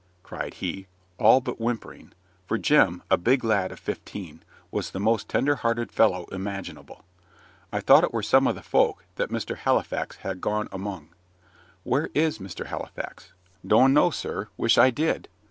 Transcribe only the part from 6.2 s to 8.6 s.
imaginable. "I thought it were some of